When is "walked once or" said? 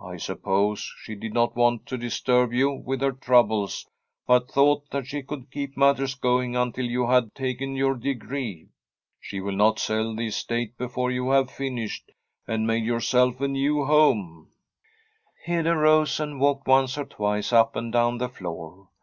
16.40-17.04